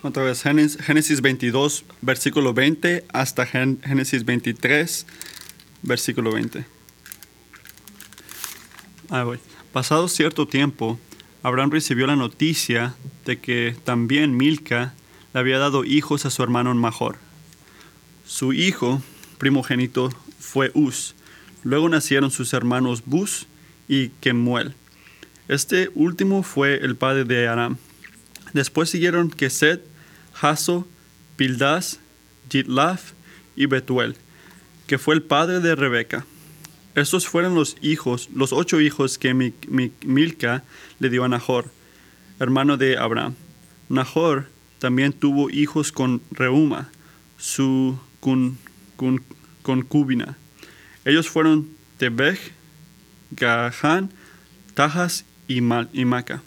[0.00, 5.06] Otra vez, Génesis Génesis 22, versículo 20, hasta Génesis 23,
[5.82, 6.64] versículo 20.
[9.10, 9.38] Ahí voy.
[9.72, 11.00] Pasado cierto tiempo,
[11.42, 14.94] Abraham recibió la noticia de que también Milca
[15.34, 17.16] le había dado hijos a su hermano Major.
[18.24, 19.02] Su hijo
[19.38, 21.14] primogénito fue Uz.
[21.64, 23.46] Luego nacieron sus hermanos Bus
[23.88, 24.74] y Kemuel.
[25.48, 27.78] Este último fue el padre de Aram.
[28.52, 29.84] Después siguieron Keset,
[30.40, 30.86] Hazo,
[31.36, 32.00] Pildas,
[32.50, 33.12] Jitlaf
[33.56, 34.16] y Betuel,
[34.86, 36.24] que fue el padre de Rebeca.
[36.94, 40.64] Estos fueron los hijos, los ocho hijos que Mi- Mi- Milca
[40.98, 41.70] le dio a Nahor,
[42.40, 43.34] hermano de Abraham.
[43.88, 44.46] Nahor
[44.78, 46.90] también tuvo hijos con Reuma,
[47.36, 47.98] su
[49.62, 50.36] concubina.
[51.04, 52.38] Ellos fueron Tebej,
[53.30, 54.10] Gahán,
[54.74, 56.42] Tajas y Maca.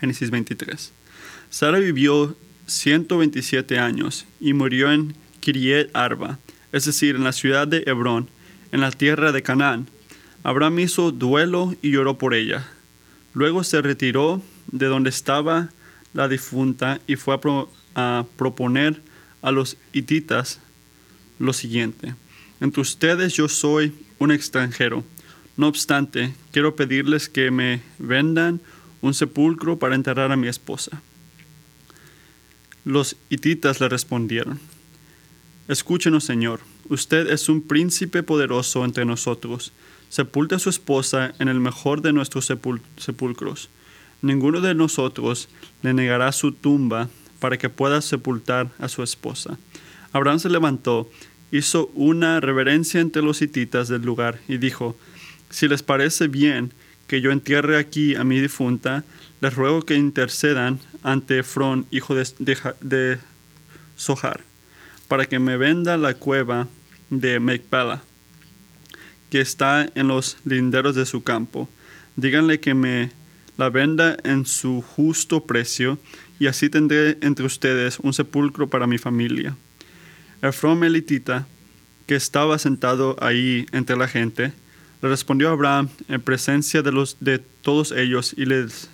[0.00, 0.92] Génesis 23.
[1.52, 2.34] Sara vivió
[2.66, 6.38] 127 años y murió en Kiriet Arba,
[6.72, 8.30] es decir, en la ciudad de Hebrón,
[8.72, 9.86] en la tierra de Canaán.
[10.44, 12.66] Abraham hizo duelo y lloró por ella.
[13.34, 15.68] Luego se retiró de donde estaba
[16.14, 19.02] la difunta y fue a, pro- a proponer
[19.42, 20.58] a los hititas
[21.38, 22.14] lo siguiente.
[22.62, 25.04] Entre ustedes yo soy un extranjero.
[25.58, 28.62] No obstante, quiero pedirles que me vendan
[29.02, 31.02] un sepulcro para enterrar a mi esposa.
[32.84, 34.58] Los hititas le respondieron,
[35.68, 39.72] Escúchenos, Señor, usted es un príncipe poderoso entre nosotros.
[40.08, 43.70] Sepulte a su esposa en el mejor de nuestros sepul- sepulcros.
[44.20, 45.48] Ninguno de nosotros
[45.82, 49.58] le negará su tumba para que pueda sepultar a su esposa.
[50.12, 51.08] Abraham se levantó,
[51.52, 54.96] hizo una reverencia entre los hititas del lugar y dijo,
[55.48, 56.72] Si les parece bien
[57.06, 59.04] que yo entierre aquí a mi difunta,
[59.40, 62.26] les ruego que intercedan ante Efrón, hijo de,
[62.80, 63.18] de,
[63.96, 64.40] Sohar,
[65.08, 66.68] para que me venda la cueva
[67.10, 68.02] de Mecpela,
[69.30, 71.68] que está en los linderos de su campo.
[72.16, 73.10] Díganle que me
[73.56, 75.98] la venda en su justo precio,
[76.38, 79.56] y así tendré entre ustedes un sepulcro para mi familia.
[80.40, 81.46] Efrón elitita,
[82.06, 84.52] que estaba sentado ahí entre la gente,
[85.02, 88.88] le respondió a Abraham en presencia de, los, de todos ellos y, les,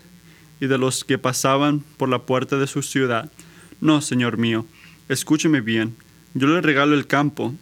[0.60, 3.30] y de los que pasaban por la puerta de su ciudad.
[3.80, 4.66] No, señor mío,
[5.08, 5.96] escúcheme bien.
[6.34, 7.54] Yo le regalo el campo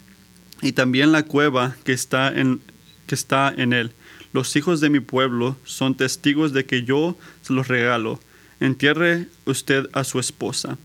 [0.63, 2.61] y también la cueva que está en,
[3.07, 3.93] que está en él.
[4.33, 8.21] Los hijos de mi pueblo son testigos de que yo se los regalo.
[8.61, 10.79] Entierre usted a su esposa.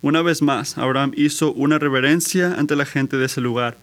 [0.00, 3.76] Una vez más, Abraham hizo una reverencia ante la gente de ese lugar,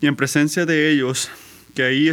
[0.00, 1.30] y en presencia de ellos
[1.74, 2.12] que ahí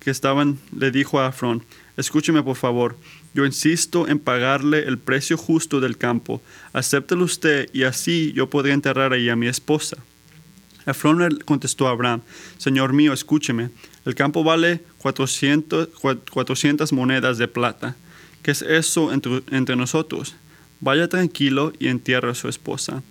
[0.00, 1.62] que estaban, le dijo a Afrón,
[1.96, 2.96] escúcheme por favor,
[3.38, 8.72] yo insisto en pagarle el precio justo del campo, acéptelo usted y así yo podré
[8.72, 9.96] enterrar ahí a mi esposa.
[10.86, 12.22] Efrón contestó a Abraham,
[12.56, 13.70] Señor mío, escúcheme,
[14.04, 17.94] el campo vale 400, cua- 400 monedas de plata.
[18.42, 20.34] ¿Qué es eso entre, nosotros?
[20.80, 23.04] Vaya tranquilo y entierre a su esposa.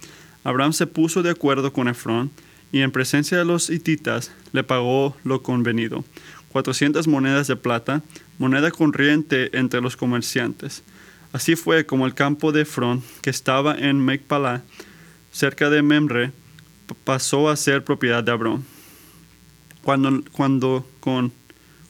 [0.43, 2.31] Abraham se puso de acuerdo con Efrón
[2.73, 6.03] y en presencia de los hititas le pagó lo convenido,
[6.51, 8.01] 400 monedas de plata,
[8.37, 10.83] moneda corriente entre los comerciantes.
[11.33, 14.63] Así fue como el campo de Efrón, que estaba en Mecpalá,
[15.31, 16.31] cerca de Memre,
[17.03, 18.63] pasó a ser propiedad de Abraham.
[19.83, 21.31] Cuando, cuando con,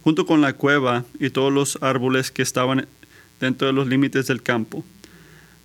[0.03, 2.87] junto con la cueva y todos los árboles que estaban
[3.39, 4.83] dentro de los límites del campo.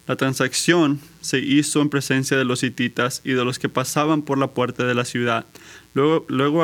[0.06, 4.36] La transacción se hizo en presencia de los hititas y de los que pasaban por
[4.36, 5.46] la puerta de la ciudad.
[5.94, 6.62] Luego, luego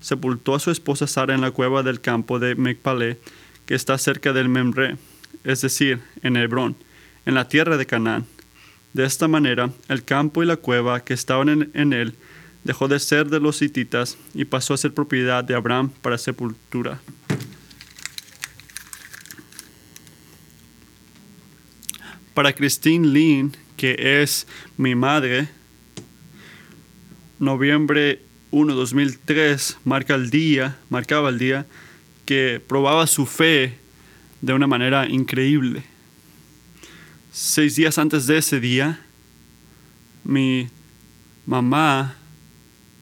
[0.00, 3.18] sepultó a su esposa Sara en la cueva del campo de Mecpalé,
[3.66, 4.96] que está cerca del Memre,
[5.44, 6.76] es decir, en Hebrón,
[7.26, 8.26] en la tierra de Canaán.
[8.92, 12.16] De esta manera, el campo y la cueva que estaban en, en él
[12.64, 17.00] dejó de ser de los hititas y pasó a ser propiedad de Abraham para sepultura.
[22.34, 24.46] Para Christine Lynn, que es
[24.76, 25.48] mi madre,
[27.38, 31.66] noviembre 1, 2003, marca el día, marcaba el día
[32.24, 33.78] que probaba su fe
[34.40, 35.82] de una manera increíble.
[37.32, 39.00] Seis días antes de ese día,
[40.24, 40.68] mi
[41.46, 42.16] mamá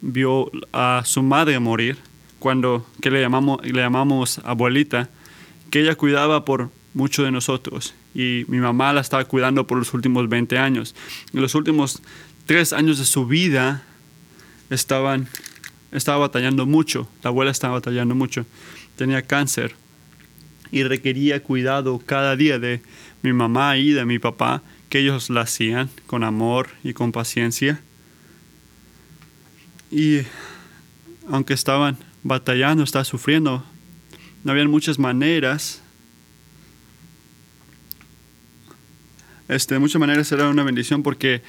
[0.00, 1.96] vio a su madre morir,
[2.38, 5.08] cuando que le llamamos, le llamamos abuelita,
[5.70, 9.94] que ella cuidaba por muchos de nosotros y mi mamá la estaba cuidando por los
[9.94, 10.94] últimos 20 años.
[11.32, 12.02] En los últimos
[12.46, 13.84] tres años de su vida
[14.70, 15.28] estaban,
[15.92, 18.46] estaba batallando mucho, la abuela estaba batallando mucho,
[18.96, 19.74] tenía cáncer
[20.70, 22.82] y requería cuidado cada día de
[23.22, 27.80] mi mamá y de mi papá, que ellos la hacían con amor y con paciencia.
[29.90, 30.20] Y
[31.30, 33.64] aunque estaban batallando, estaban sufriendo,
[34.44, 35.82] no habían muchas maneras.
[39.48, 41.42] Este, de muchas maneras era una bendición porque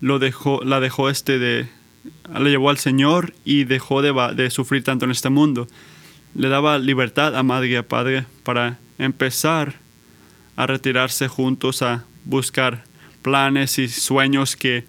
[0.00, 1.68] lo dejó, la dejó este de,
[2.32, 5.66] la llevó al Señor y dejó de, de sufrir tanto en este mundo.
[6.34, 9.74] Le daba libertad a madre y a padre para empezar
[10.56, 12.84] a retirarse juntos a buscar
[13.22, 14.84] planes y sueños que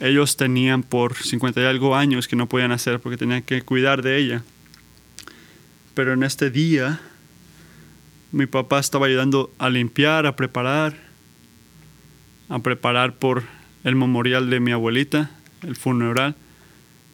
[0.00, 4.02] ellos tenían por 50 y algo años que no podían hacer porque tenían que cuidar
[4.02, 4.42] de ella.
[5.94, 7.00] Pero en este día
[8.32, 10.96] mi papá estaba ayudando a limpiar, a preparar,
[12.48, 13.44] a preparar por
[13.84, 15.30] el memorial de mi abuelita,
[15.66, 16.36] el funeral.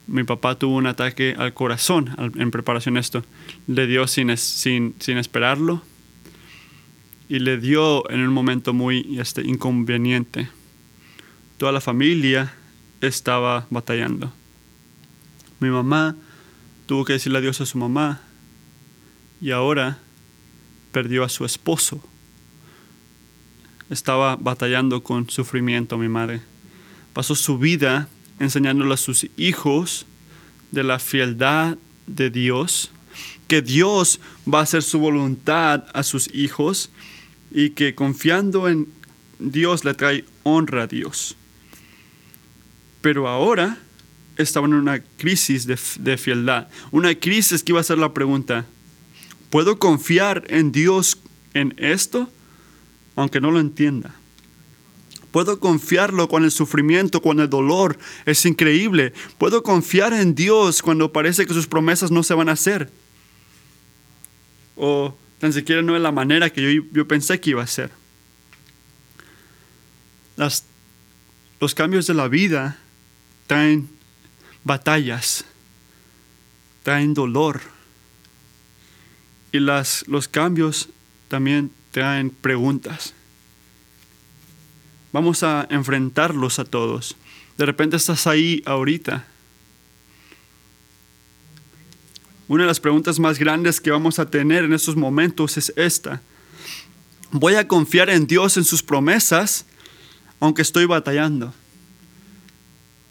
[0.07, 3.25] Mi papá tuvo un ataque al corazón en preparación a esto.
[3.67, 5.83] Le dio sin, sin, sin esperarlo
[7.31, 10.49] y le dio en un momento muy este, inconveniente.
[11.59, 12.53] Toda la familia
[13.01, 14.33] estaba batallando.
[15.61, 16.17] Mi mamá
[16.87, 18.21] tuvo que decirle adiós a su mamá
[19.41, 19.99] y ahora
[20.91, 22.03] perdió a su esposo.
[23.91, 26.41] Estaba batallando con sufrimiento mi madre.
[27.13, 28.09] Pasó su vida
[28.41, 30.07] enseñándole a sus hijos
[30.73, 32.91] de la fieldad de Dios,
[33.47, 34.21] que Dios
[34.53, 36.91] va a hacer su voluntad a sus hijos
[37.53, 38.89] y que confiando en
[39.39, 41.37] Dios le trae honra a Dios.
[43.01, 43.79] Pero ahora
[44.37, 48.65] estaban en una crisis de, de fieldad, una crisis que iba a ser la pregunta,
[49.51, 51.19] ¿puedo confiar en Dios
[51.55, 52.31] en esto?
[53.17, 54.15] Aunque no lo entienda.
[55.31, 57.99] Puedo confiarlo con el sufrimiento, con el dolor.
[58.27, 59.13] Es increíble.
[59.39, 62.91] Puedo confiar en Dios cuando parece que sus promesas no se van a hacer.
[64.77, 67.91] O Tan siquiera no es la manera que yo, yo pensé que iba a ser.
[70.37, 70.65] Las,
[71.61, 72.79] los cambios de la vida
[73.47, 73.89] traen
[74.63, 75.47] batallas,
[76.83, 77.63] traen dolor.
[79.51, 80.91] Y las, los cambios
[81.29, 83.15] también traen preguntas.
[85.13, 87.17] Vamos a enfrentarlos a todos.
[87.57, 89.27] De repente estás ahí ahorita
[92.51, 96.21] Una de las preguntas más grandes que vamos a tener en estos momentos es esta.
[97.31, 99.67] ¿Voy a confiar en Dios, en sus promesas,
[100.41, 101.55] aunque estoy batallando?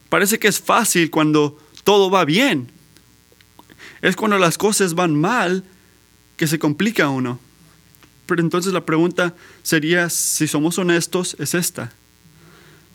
[0.10, 2.70] Parece que es fácil cuando todo va bien.
[4.02, 5.64] Es cuando las cosas van mal
[6.36, 7.40] que se complica uno.
[8.30, 9.34] Pero entonces la pregunta
[9.64, 11.92] sería, si somos honestos, es esta.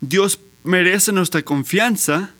[0.00, 2.30] Dios merece nuestra confianza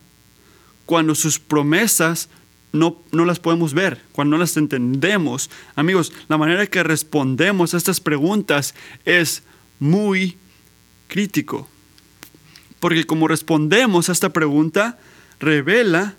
[0.86, 2.28] cuando sus promesas
[2.70, 5.50] no, las podemos ver, cuando no las entendemos.
[5.74, 9.42] Amigos, la manera que respondemos a estas preguntas es
[9.80, 10.38] muy
[11.08, 11.68] crítico.
[12.78, 15.00] Porque como respondemos a esta pregunta,
[15.40, 16.14] revela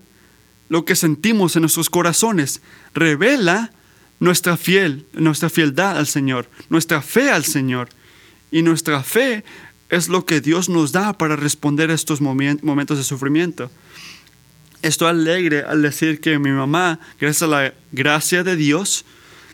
[0.68, 2.60] lo que sentimos en nuestros corazones,
[2.92, 3.72] revela
[4.18, 7.88] nuestra fiel, nuestra fieldad al Señor, nuestra fe al Señor.
[8.50, 9.44] Y nuestra fe
[9.90, 13.70] es lo que Dios nos da para responder a estos momentos de sufrimiento.
[14.82, 19.04] Estoy alegre al decir que mi mamá, gracias a la gracia de Dios,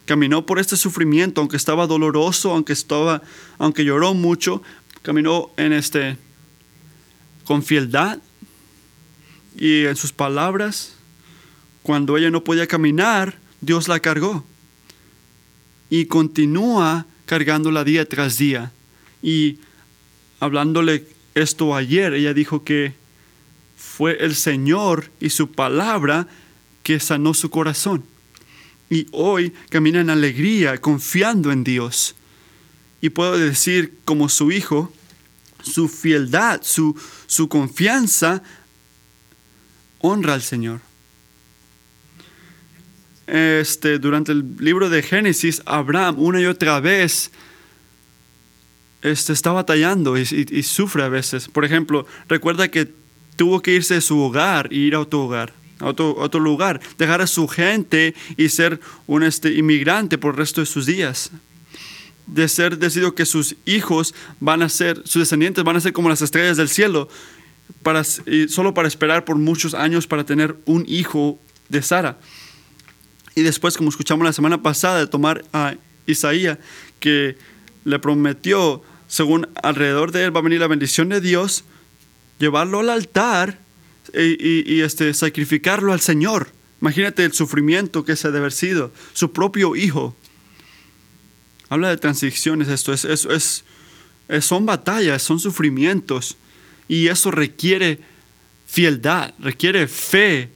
[0.05, 3.23] caminó por este sufrimiento, aunque estaba doloroso, aunque estaba,
[3.59, 4.63] aunque lloró mucho,
[5.03, 6.17] caminó en este
[7.45, 8.19] con fieldad
[9.57, 10.95] y en sus palabras.
[11.83, 14.45] Cuando ella no podía caminar, Dios la cargó
[15.93, 18.73] y continúa cargándola día tras día.
[19.23, 19.59] Y
[20.41, 22.95] hablándole esto ayer, ella dijo que
[23.77, 26.29] fue el Señor y su palabra
[26.83, 28.05] que sanó su corazón.
[28.89, 32.15] Y hoy camina en alegría, confiando en Dios.
[33.03, 34.91] Y puedo decir como su hijo,
[35.63, 38.43] su fieldad, su, su confianza
[39.99, 40.81] honra al Señor.
[43.27, 47.31] Este, durante el libro de Génesis, Abraham una y otra vez
[49.03, 51.49] este, está batallando y, y, sufre a veces.
[51.49, 52.89] Por ejemplo, recuerda que
[53.37, 57.21] tuvo que irse de su hogar e ir a otro hogar, a otro, lugar, dejar
[57.21, 61.31] a su gente y ser un este, inmigrante por el resto de sus días.
[62.27, 66.09] De ser decidido que sus hijos van a ser, sus descendientes van a ser como
[66.09, 67.09] las estrellas del cielo,
[67.83, 72.19] para, solo para esperar por muchos años para tener un hijo de Sara.
[73.35, 75.75] Y después, como escuchamos la semana pasada, de tomar a
[76.07, 76.59] Isaías,
[77.01, 77.37] que
[77.85, 81.65] le prometió, según alrededor de él va a venir la bendición de Dios,
[82.39, 83.59] llevarlo al altar
[84.13, 86.49] y, este, sacrificarlo al Señor.
[86.81, 90.17] Imagínate el sufrimiento que se debe haber sido, su propio hijo.
[91.69, 93.65] Habla de transiciones esto, es, es,
[94.29, 96.37] eh, son batallas, son sufrimientos.
[96.89, 98.01] Y eso requiere
[98.67, 100.51] fieldad, requiere fe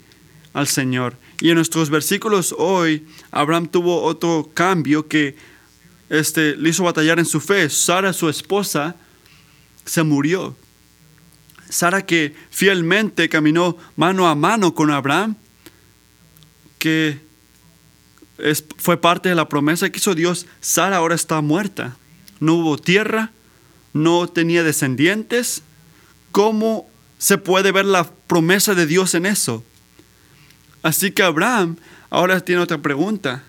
[0.53, 1.17] al Señor.
[1.41, 5.37] Y en nuestros versículos hoy, Abraham tuvo otro cambio que
[6.09, 7.69] este, le hizo batallar en su fe.
[7.69, 8.97] Sara, su esposa,
[9.85, 10.57] se murió.
[11.69, 15.37] Sara que fielmente caminó mano a mano con Abraham,
[16.79, 17.21] que
[18.77, 21.97] fue parte de la promesa que hizo Dios, Sara ahora está muerta.
[22.39, 23.33] No hubo tierra,
[23.93, 25.63] no tenía descendientes.
[26.33, 26.89] ¿Cómo
[27.19, 29.65] se puede ver la promesa de Dios en eso?
[30.87, 31.79] Así que Abraham
[32.11, 33.43] ahora tiene otra pregunta.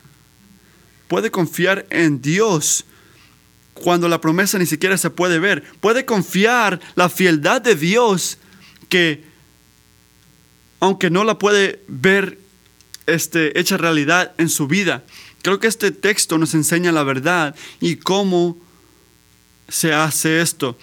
[1.08, 2.84] ¿Puede confiar en Dios
[3.75, 5.63] cuando la promesa ni siquiera se puede ver?
[5.79, 8.39] ¿Puede confiar la fieldad de Dios
[8.89, 9.24] que,
[10.79, 12.39] aunque no la puede ver
[13.06, 15.03] este, hecha realidad en su vida?
[15.44, 18.58] Creo que este texto nos enseña la verdad y cómo
[19.70, 20.75] se hace esto.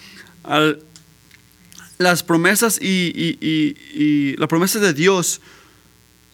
[1.97, 5.41] las promesas y, y las promesas de Dios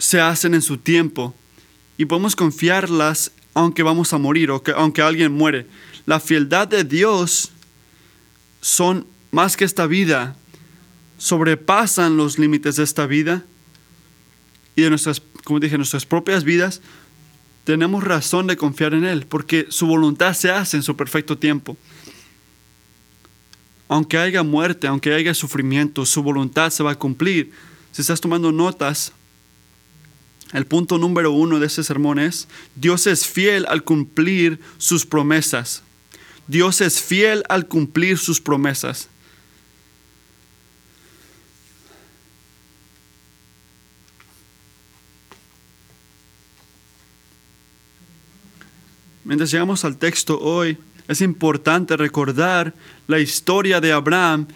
[0.02, 1.36] se hacen en su tiempo
[1.96, 5.68] y podemos confiarlas aunque vamos a morir o que, aunque alguien muere.
[6.08, 7.52] La fieldad de Dios
[8.62, 10.36] son más que esta vida,
[11.20, 13.46] sobrepasan los límites de esta vida
[14.76, 16.82] y de nuestras, como dije, nuestras propias vidas.
[17.64, 21.78] Tenemos razón de confiar en Él porque su voluntad se hace en su perfecto tiempo.
[23.88, 27.52] Aunque haya muerte, aunque haya sufrimiento, su voluntad se va a cumplir.
[27.92, 29.14] Si estás tomando notas,
[30.54, 35.84] el punto número uno de este sermón es, Dios es fiel al cumplir sus promesas.
[36.48, 39.08] Dios es fiel al cumplir sus promesas.
[49.24, 50.78] Mientras llegamos al texto hoy,
[51.08, 52.74] es importante recordar
[53.08, 54.48] la historia de Abraham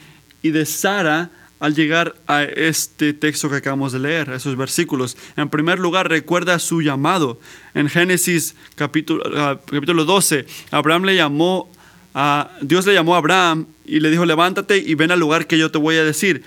[0.42, 1.32] y de Sara
[1.66, 5.18] al llegar a este texto que acabamos de leer, esos versículos.
[5.36, 7.40] En primer lugar, recuerda su llamado.
[7.74, 11.72] En Génesis capítulo, ah, capítulo 12, Abraham le llamó
[12.14, 15.58] a, Dios le llamó a Abraham y le dijo, levántate y ven al lugar que
[15.58, 16.44] yo te voy a decir.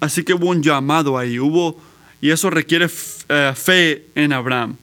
[0.00, 1.78] así que hubo un llamado ahí, hubo,
[2.22, 2.88] y eso requiere
[3.28, 4.76] eh, fe en Abraham.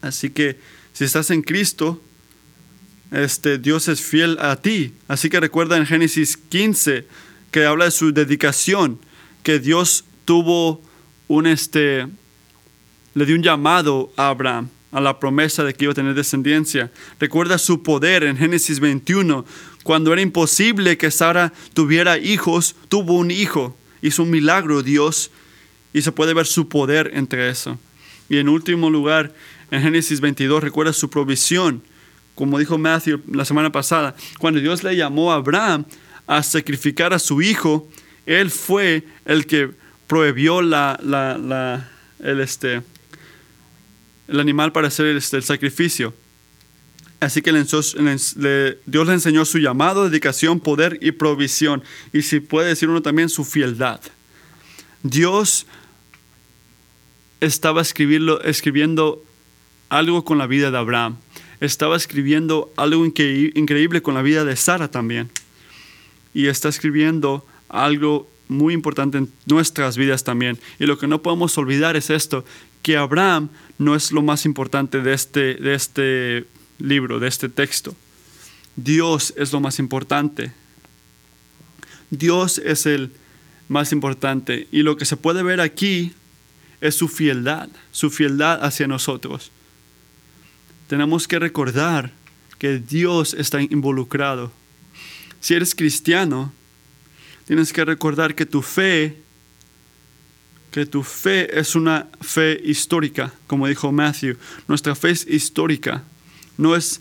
[0.00, 0.58] Así que
[0.94, 2.00] si estás en Cristo,
[3.10, 4.94] este, Dios es fiel a ti.
[5.08, 7.06] Así que recuerda en Génesis 15,
[7.50, 8.98] que habla de su dedicación,
[9.42, 10.82] que Dios tuvo
[11.28, 12.06] un este,
[13.14, 16.90] le dio un llamado a Abraham a la promesa de que iba a tener descendencia.
[17.20, 19.44] Recuerda su poder en Génesis 21,
[19.82, 23.76] cuando era imposible que Sara tuviera hijos, tuvo un hijo.
[24.00, 25.30] Hizo un milagro Dios
[25.92, 27.78] y se puede ver su poder entre eso.
[28.28, 29.34] Y en último lugar,
[29.70, 31.82] en Génesis 22, recuerda su provisión,
[32.34, 35.84] como dijo Matthew la semana pasada, cuando Dios le llamó a Abraham,
[36.26, 37.88] a sacrificar a su hijo,
[38.26, 39.70] él fue el que
[40.06, 41.88] prohibió la,
[42.22, 42.82] el, este,
[44.28, 46.14] el animal para hacer este, el sacrificio.
[47.20, 51.82] Así que Dios le enseñó su llamado, dedicación, poder y provisión.
[52.12, 54.00] Y si puede decir uno también su fieldad.
[55.02, 55.66] Dios
[57.40, 59.24] estaba escribiendo
[59.88, 61.16] algo con la vida de Abraham.
[61.60, 65.30] Estaba escribiendo algo increíble con la vida de Sara también
[66.36, 70.58] y está escribiendo algo muy importante en nuestras vidas también.
[70.78, 72.44] Y lo que no podemos olvidar es esto,
[72.82, 76.44] que Abraham no es lo más importante de este, de este
[76.78, 77.96] libro, de este texto.
[78.76, 80.52] Dios es lo más importante.
[82.10, 83.12] Dios es el
[83.68, 84.68] más importante.
[84.70, 86.12] Y lo que se puede ver aquí
[86.82, 89.52] es su fieldad, su fieldad hacia nosotros.
[90.86, 92.12] Tenemos que recordar
[92.58, 94.52] que Dios está involucrado
[95.40, 96.52] si eres cristiano,
[97.46, 99.16] tienes que recordar que tu fe,
[100.70, 104.36] que tu fe es una fe histórica, como dijo Matthew.
[104.68, 106.04] Nuestra fe es histórica,
[106.58, 107.00] no es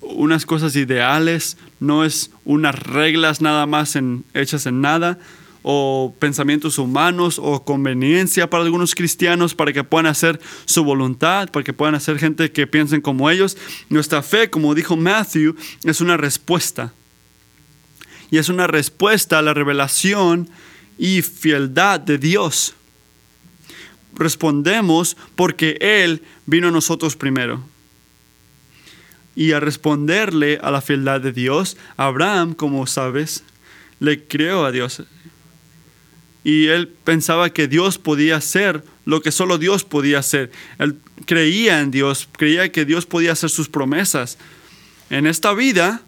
[0.00, 3.98] unas cosas ideales, no es unas reglas nada más
[4.34, 5.18] hechas en nada,
[5.62, 11.64] o pensamientos humanos o conveniencia para algunos cristianos para que puedan hacer su voluntad, para
[11.64, 13.58] que puedan hacer gente que piensen como ellos.
[13.90, 16.94] Nuestra fe, como dijo Matthew, es una respuesta
[18.30, 20.48] y es una respuesta a la revelación
[20.98, 22.74] y fieldad de Dios.
[24.14, 27.64] Respondemos porque Él vino a nosotros primero.
[29.34, 33.42] Y a responderle a la fieldad de Dios, Abraham, como sabes,
[33.98, 35.02] le creó a Dios.
[36.42, 40.50] Y él pensaba que Dios podía hacer lo que solo Dios podía hacer.
[40.78, 40.96] Él
[41.26, 44.38] creía en Dios, creía que Dios podía hacer sus promesas.
[45.10, 46.02] En esta vida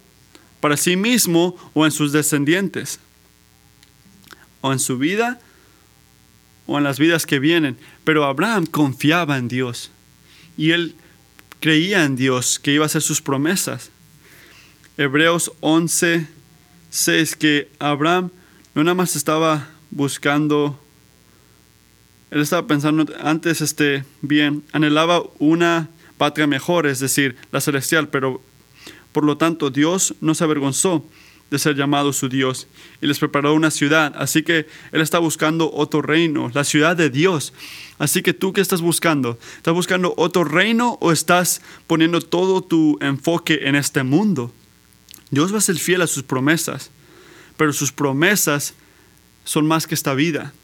[0.63, 3.01] para sí mismo o en sus descendientes,
[4.61, 5.41] o en su vida
[6.67, 7.77] o en las vidas que vienen.
[8.05, 9.91] Pero Abraham confiaba en Dios
[10.57, 10.95] y él
[11.59, 13.91] creía en Dios que iba a hacer sus promesas.
[14.97, 16.29] Hebreos 11,
[16.91, 18.31] 6, que Abraham
[18.77, 20.81] no nada más estaba buscando,
[22.31, 25.89] él estaba pensando antes, este, bien, anhelaba una
[26.19, 28.41] patria mejor, es decir, la celestial, pero
[29.13, 31.05] por lo tanto Dios no se avergonzó
[31.53, 32.67] de ser llamado su Dios
[33.03, 34.15] y les preparó una ciudad.
[34.17, 37.53] Así que Él está buscando otro reino, la ciudad de Dios.
[37.99, 39.39] Así que tú qué estás buscando?
[39.59, 44.51] ¿Estás buscando otro reino o estás poniendo todo tu enfoque en este mundo?
[45.31, 46.91] Dios va a ser fiel a sus promesas,
[47.59, 48.75] pero sus promesas
[49.45, 50.55] son más que esta vida.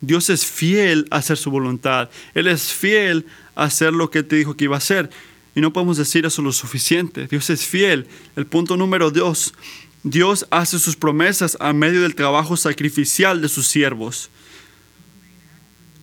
[0.00, 2.08] Dios es fiel a hacer su voluntad.
[2.34, 5.10] Él es fiel a hacer lo que te dijo que iba a hacer.
[5.54, 7.26] Y no podemos decir eso lo suficiente.
[7.28, 8.06] Dios es fiel.
[8.34, 9.54] El punto número dos,
[10.02, 14.30] Dios hace sus promesas a medio del trabajo sacrificial de sus siervos.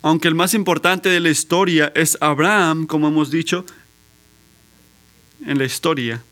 [0.01, 3.65] Aunque el más importante de la historia es Abraham, como hemos dicho,
[5.45, 6.23] en la historia.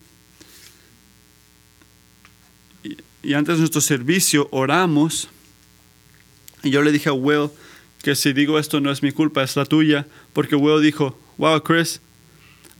[3.21, 5.27] Y, antes de nuestro servicio oramos.
[6.63, 7.49] Y yo le dije a Will
[8.01, 10.07] que si digo esto no es mi culpa, es la tuya.
[10.33, 12.01] Porque Will dijo, wow, Chris,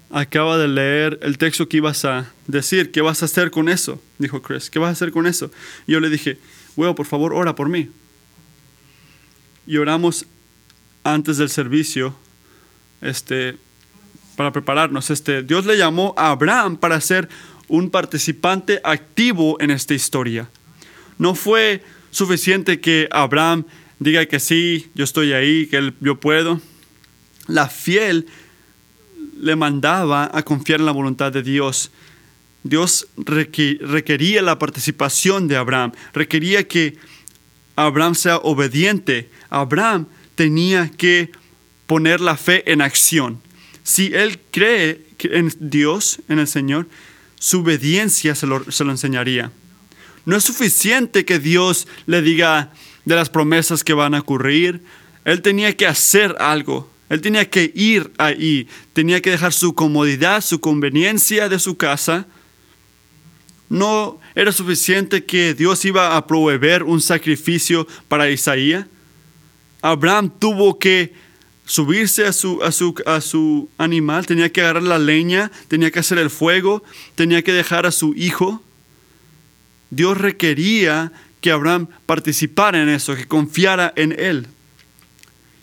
[0.10, 2.92] acaba de leer el texto que ibas a decir.
[2.92, 4.02] ¿Qué vas a hacer con eso?
[4.18, 4.70] Dijo Chris.
[4.70, 5.52] ¿Qué vas a hacer con eso?
[5.88, 6.38] Y yo le dije,
[6.76, 7.90] bueno, por favor, ora por mí.
[9.68, 10.26] Y oramos
[11.04, 12.16] antes del servicio,
[13.02, 13.58] este,
[14.36, 15.10] para prepararnos.
[15.10, 17.30] Este, Dios le llamó a Abraham para ser
[17.68, 20.50] un participante activo en esta historia.
[21.18, 23.66] No fue suficiente que Abraham
[24.00, 26.60] diga que sí, yo estoy ahí, que yo puedo.
[27.48, 28.28] La fiel
[29.40, 31.92] le mandaba a confiar en la voluntad de Dios.
[32.64, 36.98] Dios requería la participación de Abraham, requería que
[37.76, 39.30] Abraham sea obediente.
[39.50, 41.32] Abraham tenía que
[41.88, 43.42] poner la fe en acción.
[43.84, 46.88] Si él cree en Dios, en el Señor,
[47.40, 49.52] su obediencia se lo, se lo enseñaría.
[50.26, 52.72] No es suficiente que Dios le diga
[53.06, 54.84] de las promesas que van a ocurrir.
[55.24, 56.92] Él tenía que hacer algo.
[57.10, 62.28] Él tenía que ir ahí, tenía que dejar su comodidad, su conveniencia de su casa.
[63.68, 68.86] No era suficiente que Dios iba a proveer un sacrificio para Isaías.
[69.82, 71.14] Abraham tuvo que
[71.66, 76.00] subirse a su, a, su, a su animal, tenía que agarrar la leña, tenía que
[76.00, 76.84] hacer el fuego,
[77.16, 78.62] tenía que dejar a su hijo.
[79.90, 84.48] Dios requería que Abraham participara en eso, que confiara en él.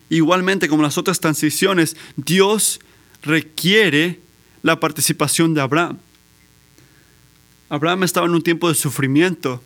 [0.09, 2.79] Igualmente como las otras transiciones, Dios
[3.21, 4.19] requiere
[4.63, 5.99] la participación de Abraham.
[7.69, 9.61] Abraham estaba en un tiempo de sufrimiento,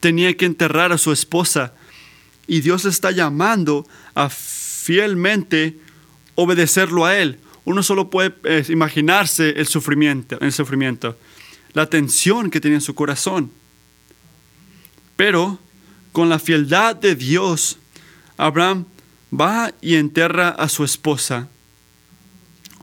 [0.00, 1.74] tenía que enterrar a su esposa
[2.46, 5.78] y Dios está llamando a fielmente
[6.34, 7.38] obedecerlo a él.
[7.64, 11.16] Uno solo puede eh, imaginarse el sufrimiento, el sufrimiento,
[11.72, 13.50] la tensión que tenía en su corazón.
[15.16, 15.58] Pero
[16.12, 17.78] con la fieldad de Dios,
[18.36, 18.86] Abraham
[19.32, 21.48] va y enterra a su esposa.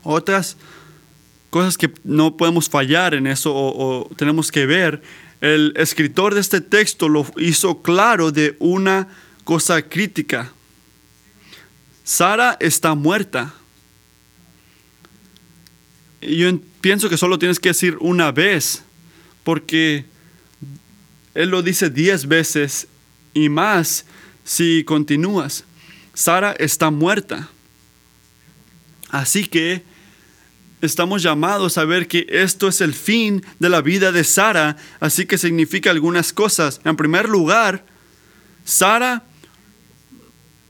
[0.02, 0.56] Otras
[1.50, 5.02] cosas que no podemos fallar en eso o, tenemos que ver,
[5.40, 9.08] el escritor de este texto lo hizo claro de una
[9.44, 10.52] cosa crítica.
[12.02, 13.54] Sara está muerta.
[16.20, 18.82] Yo pienso que solo tienes que decir una vez,
[19.42, 20.04] porque
[21.34, 22.88] él lo dice diez veces
[23.32, 24.06] y más
[24.44, 25.64] si continúas.
[26.14, 27.48] Sara está muerta.
[29.10, 29.82] Así que
[30.80, 35.26] estamos llamados a ver que esto es el fin de la vida de Sara, así
[35.26, 36.80] que significa algunas cosas.
[36.84, 37.84] En primer lugar,
[38.64, 39.24] Sara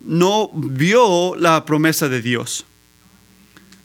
[0.00, 2.64] no vio la promesa de Dios.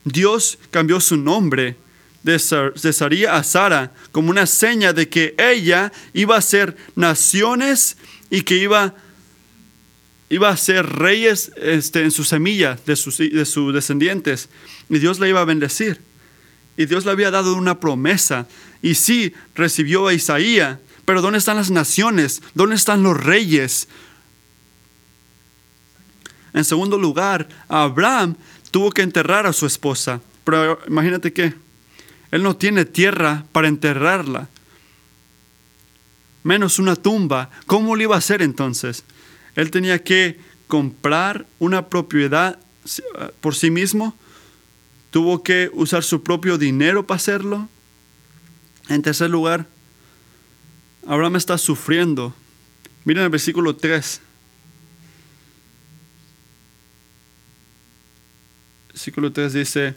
[0.03, 1.77] Dios cambió su nombre
[2.23, 7.97] de, Saría a Sara como una seña de que ella iba a ser naciones
[8.29, 8.93] y que iba a
[10.29, 14.49] iba a ser reyes este, en su semilla de sus, de sus descendientes.
[14.89, 16.01] Y Dios la iba a bendecir.
[16.77, 18.47] Y Dios le había dado una promesa.
[18.81, 20.77] Y sí, recibió a Isaías.
[21.03, 22.41] Pero ¿dónde están las naciones?
[22.53, 23.87] ¿Dónde están los reyes?
[26.53, 28.35] En segundo lugar, Abraham
[28.71, 30.21] tuvo que enterrar a su esposa.
[30.43, 31.53] Pero imagínate que
[32.31, 34.47] él no tiene tierra para enterrarla.
[36.43, 37.49] Menos una tumba.
[37.65, 39.03] ¿Cómo lo iba a hacer entonces?
[39.59, 42.59] Él tenía que comprar una propiedad
[43.17, 44.15] ah, por sí mismo,
[45.11, 47.67] tuvo que usar su propio dinero para hacerlo.
[48.87, 49.65] En tercer lugar,
[51.07, 52.33] Abraham está sufriendo.
[53.05, 54.21] Miren el versículo 3.
[58.89, 59.95] Versículo 3 dice,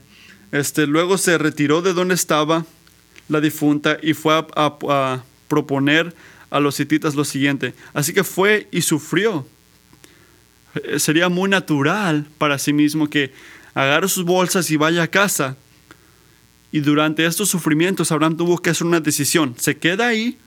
[0.53, 2.65] este, luego se retiró de donde estaba
[3.29, 6.15] la difunta y fue a, a- proponer
[6.51, 7.75] a los hititas lo siguiente.
[7.95, 9.47] Así que fue y sufrió.
[10.75, 13.33] Eh, Sería muy natural para sí mismo que
[13.75, 15.57] agarre sus bolsas y vaya a casa.
[16.71, 19.55] Y durante estos sufrimientos Abraham tuvo que hacer una decisión.
[19.59, 20.39] ¿Se queda ahí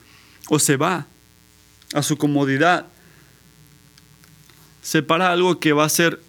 [0.50, 1.08] o se va
[1.94, 2.88] a su comodidad?
[4.82, 6.20] Se para algo que va a ser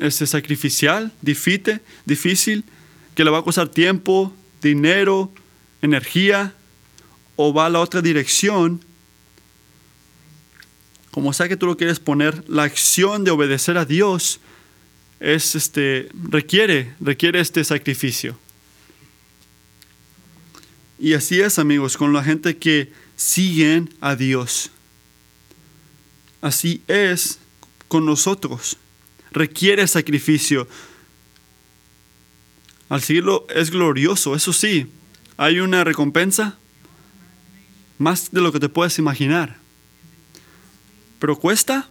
[0.00, 2.64] este, sacrificial, difícil, difícil,
[3.14, 5.32] que le va a costar tiempo, dinero,
[5.82, 6.54] energía,
[7.36, 8.82] o va a la otra dirección.
[11.12, 14.40] Como sea que tú lo quieres poner, la acción de obedecer a Dios
[15.20, 18.36] es este requiere requiere este sacrificio.
[20.98, 24.70] Y así es, amigos, con la gente que siguen a Dios.
[26.40, 27.38] Así es
[27.88, 28.78] con nosotros.
[29.32, 30.66] Requiere sacrificio.
[32.88, 34.90] Al seguirlo es glorioso, eso sí.
[35.36, 36.56] Hay una recompensa
[37.98, 39.61] más de lo que te puedes imaginar.
[41.22, 41.88] Pero cuesta.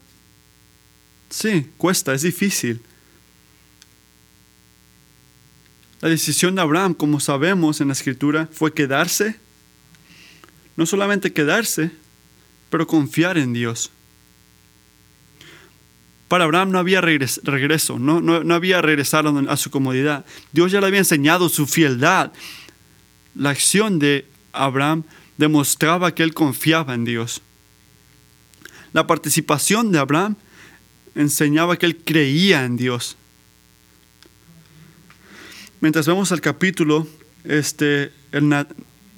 [1.30, 2.82] Sí, cuesta, es difícil.
[6.02, 9.38] La decisión de Abraham, como sabemos en la escritura, fue quedarse.
[10.76, 11.92] No solamente quedarse,
[12.70, 13.90] pero confiar en Dios.
[16.28, 18.82] Para Abraham no había regres- regreso, no, no, no había
[19.24, 20.26] donde- a su comodidad.
[20.52, 22.34] Dios ya le había enseñado su fieldad.
[23.34, 25.06] La acción de Abraham
[25.38, 27.42] demostraba que él confiaba en Dios.
[28.94, 30.36] La participación de Abraham
[31.16, 33.16] enseñaba que él creía en Dios.
[35.80, 37.08] Mientras vemos el capítulo,
[37.44, 38.66] este, el,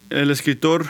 [0.10, 0.88] el escritor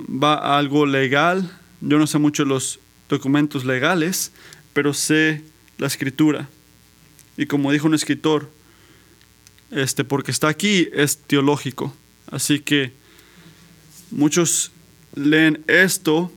[0.00, 1.50] va a algo legal.
[1.80, 4.32] Yo no sé mucho los documentos legales,
[4.72, 5.42] pero sé
[5.78, 6.48] la escritura.
[7.36, 8.50] Y como dijo un escritor,
[9.70, 11.94] este, porque está aquí, es teológico.
[12.30, 12.92] Así que
[14.10, 14.72] muchos
[15.14, 16.32] leen esto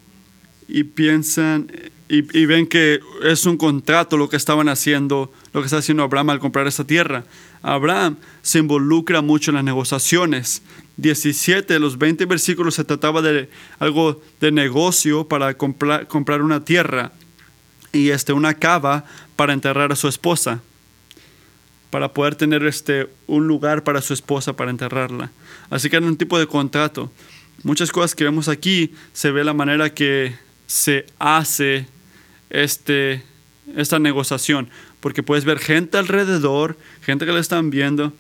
[0.68, 1.70] y piensan
[2.10, 6.30] y, ven que es un contrato lo que estaban haciendo, lo que está haciendo Abraham
[6.30, 7.24] al comprar esta tierra.
[7.64, 10.62] Abraham se involucra mucho en las negociaciones.
[10.98, 13.50] 17 de los 20 versículos se trataba de
[13.80, 17.12] algo de negocio para comprar, comprar una tierra
[17.92, 20.62] y este, una cava para enterrar a su esposa,
[21.90, 25.32] para poder tener este, un lugar para su esposa para enterrarla.
[25.72, 27.12] Así que era un tipo de contrato.
[27.64, 30.36] Muchas cosas que vemos aquí se ve la manera que
[30.74, 31.86] se hace
[32.50, 33.22] este,
[33.78, 38.12] esta negociación, porque puedes ver gente alrededor, gente que le están viendo,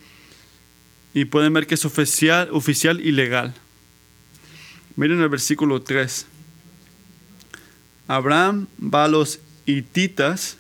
[1.16, 3.56] y pueden ver que es oficial, oficial y legal.
[4.96, 6.28] Miren el versículo 3.
[8.08, 10.58] Abraham va a los hititas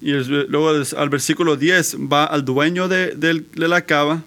[0.00, 4.24] y luego al versículo 10 va al dueño de, de la cava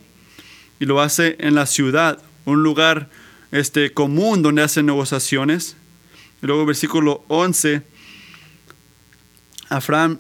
[0.80, 3.10] y lo hace en la ciudad, un lugar
[3.52, 5.76] este, común donde hacen negociaciones.
[6.42, 7.82] Luego versículo 11,
[9.70, 10.20] Afran,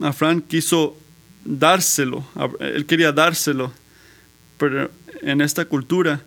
[0.00, 0.96] Afran quiso
[1.44, 2.26] dárselo,
[2.60, 3.72] él quería dárselo,
[4.58, 4.90] pero
[5.22, 6.22] en esta cultura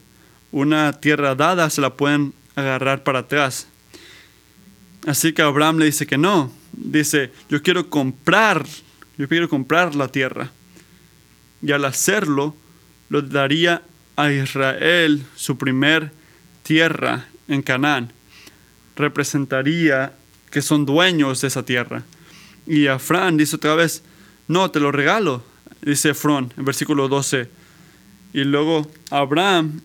[0.52, 3.68] una tierra dada se la pueden agarrar para atrás.
[5.06, 8.66] Así que Abraham le dice que no, dice, yo quiero comprar,
[9.18, 10.52] yo quiero comprar la tierra.
[11.62, 12.56] Y al hacerlo,
[13.10, 13.82] lo daría
[14.16, 16.12] a Israel su primer
[16.64, 18.12] tierra en Canaán.
[19.00, 20.14] Representaría
[20.52, 22.04] que son dueños de esa tierra.
[22.68, 24.04] Y Afrán dice otra vez,
[24.48, 25.44] no, te lo regalo,
[25.82, 27.50] dice Efrón en versículo 12.
[28.34, 29.82] Y luego Abraham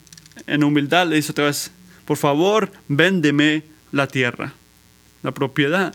[0.47, 1.71] en humildad le dice otra vez,
[2.05, 4.53] por favor, véndeme la tierra,
[5.23, 5.95] la propiedad.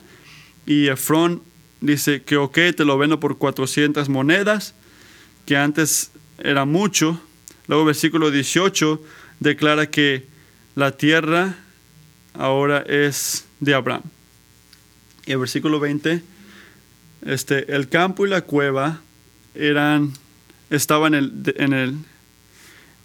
[0.66, 1.44] Y Efrón
[1.82, 4.74] dice que ok, te lo vendo por 400 monedas,
[5.46, 7.22] que antes era mucho.
[7.68, 9.04] Luego versículo 18
[9.40, 10.26] declara que
[10.76, 11.56] la tierra
[12.40, 14.04] ahora es de Abraham.
[15.26, 16.24] Y el versículo 20,
[17.26, 19.02] este, el campo y la cueva
[19.54, 20.14] eran,
[20.70, 21.98] estaban en el, en el,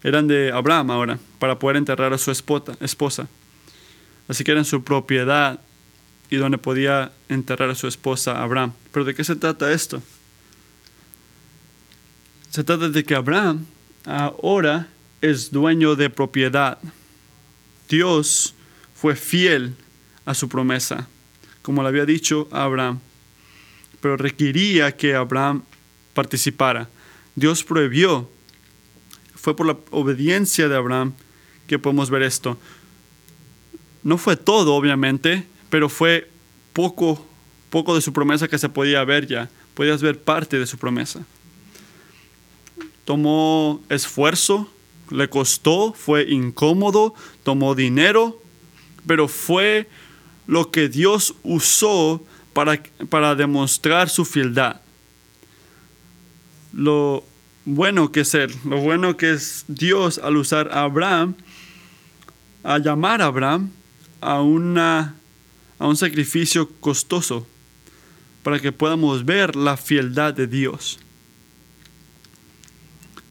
[0.03, 3.27] eran de Abraham ahora, para poder enterrar a su esposa, esposa.
[4.27, 5.59] Así que eran su propiedad
[6.29, 8.71] y donde podía enterrar a su esposa Abraham.
[8.91, 10.01] Pero ¿de qué se trata esto?
[12.49, 13.65] Se trata de que Abraham
[14.05, 14.87] ahora
[15.21, 16.77] es dueño de propiedad.
[17.89, 18.54] Dios
[19.05, 19.75] fue fiel
[20.25, 21.07] a su promesa,
[21.61, 23.01] como le había dicho a Abraham,
[24.01, 25.61] pero requería que Abraham
[26.15, 26.89] participara.
[27.35, 28.27] Dios prohibió,
[29.35, 31.13] fue por la obediencia de Abraham
[31.67, 32.57] que podemos ver esto.
[34.01, 36.31] No fue todo, obviamente, pero fue
[36.73, 37.23] poco,
[37.69, 39.51] poco de su promesa que se podía ver ya.
[39.75, 41.23] Podías ver parte de su promesa.
[43.03, 44.67] Tomó esfuerzo,
[45.11, 47.13] le costó, fue incómodo,
[47.43, 48.41] tomó dinero,
[49.07, 49.87] pero fue
[50.47, 54.81] lo que Dios usó para, para demostrar su fieldad.
[56.73, 57.23] Lo
[57.65, 61.35] bueno que es Él, lo bueno que es Dios al usar a Abraham,
[62.63, 63.71] a llamar a Abraham
[64.21, 65.15] a, una,
[65.79, 67.47] a un sacrificio costoso
[68.43, 70.99] para que podamos ver la fieldad de Dios.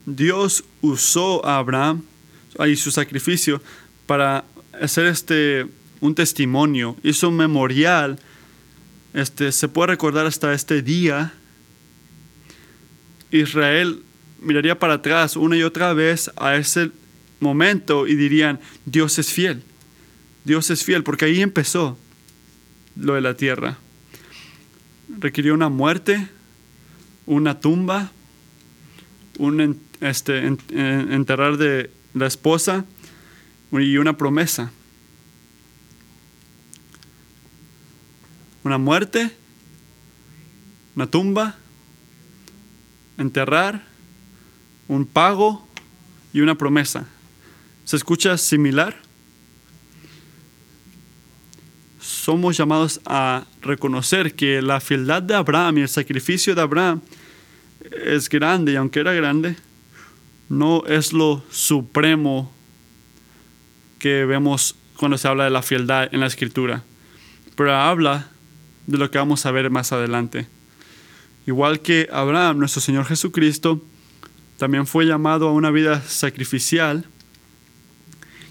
[0.07, 2.03] Dios usó a Abraham
[2.67, 3.63] y su sacrificio
[4.07, 4.45] para
[4.81, 5.67] hacer este
[6.01, 8.19] un testimonio, hizo un memorial.
[9.15, 11.33] Este se puede recordar hasta este día.
[13.31, 14.03] Israel
[14.41, 16.91] miraría para atrás una y otra vez a ese
[17.41, 19.63] momento y dirían, Dios es fiel.
[20.45, 21.99] Dios es fiel, porque ahí empezó
[22.97, 23.79] lo de la tierra.
[25.19, 26.29] Requirió una muerte,
[27.25, 28.13] una tumba,
[29.39, 32.85] un este, enterrar de la esposa
[33.81, 34.71] y una promesa.
[38.63, 39.31] Una muerte,
[40.97, 41.57] una tumba,
[43.19, 43.85] enterrar,
[44.89, 45.67] un pago
[46.33, 47.07] y una promesa.
[47.85, 48.97] ¿Se escucha similar?
[52.01, 57.03] Somos llamados a reconocer que la fieldad de Abraham y el sacrificio de Abraham
[58.07, 59.57] es grande y aunque era grande,
[60.49, 62.54] no es lo supremo
[64.05, 66.83] que vemos cuando se habla de la fieldad en la escritura,
[67.57, 68.29] pero habla
[68.87, 70.47] de lo que vamos a ver más adelante.
[71.47, 73.83] Igual que Abraham, nuestro Señor Jesucristo,
[74.59, 77.07] también fue llamado a una vida sacrificial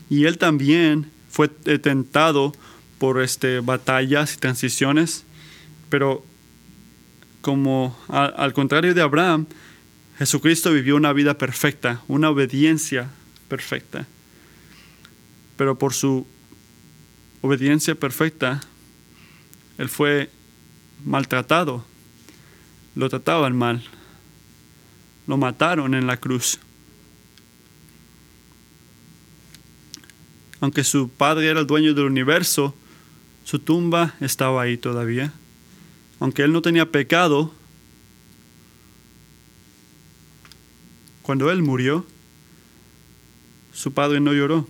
[0.09, 2.51] y él también fue tentado
[2.97, 5.23] por este, batallas y transiciones,
[5.89, 6.25] pero
[7.41, 9.45] como al contrario de Abraham,
[10.17, 13.11] Jesucristo vivió una vida perfecta, una obediencia
[13.49, 14.07] perfecta.
[15.57, 16.25] Pero por su
[17.41, 18.61] obediencia perfecta,
[19.77, 20.29] él fue
[21.03, 21.85] maltratado,
[22.95, 23.83] lo trataban mal,
[25.27, 26.59] lo mataron en la cruz.
[30.61, 32.73] Aunque su padre era el dueño del universo,
[33.43, 35.33] su tumba estaba ahí todavía.
[36.19, 37.53] Aunque él no tenía pecado,
[41.21, 42.05] cuando él murió,
[43.73, 44.67] su padre no lloró.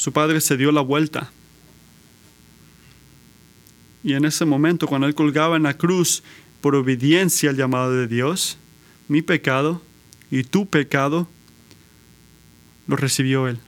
[0.00, 1.30] Su padre se dio la vuelta.
[4.02, 6.22] Y en ese momento, cuando él colgaba en la cruz
[6.62, 8.56] por obediencia al llamado de Dios,
[9.08, 9.82] mi pecado
[10.30, 11.28] y tu pecado
[12.86, 13.58] lo recibió Él.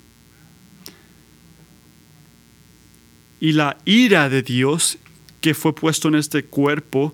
[3.38, 4.96] Y la ira de Dios
[5.42, 7.12] que fue puesto en este cuerpo,